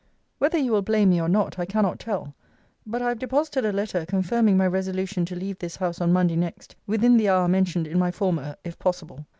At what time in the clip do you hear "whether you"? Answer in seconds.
0.39-0.71